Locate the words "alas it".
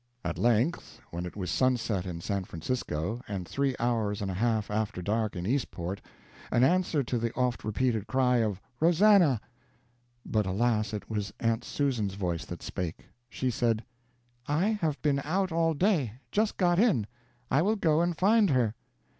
10.47-11.07